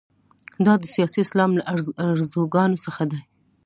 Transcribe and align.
دا 0.65 0.73
د 0.81 0.83
سیاسي 0.95 1.19
اسلام 1.25 1.51
له 1.55 1.63
ارزوګانو 2.07 2.77
څخه 2.85 3.03
دي. 3.11 3.19